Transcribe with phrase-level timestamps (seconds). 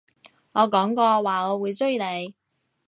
[0.53, 2.33] 我講過話我會追你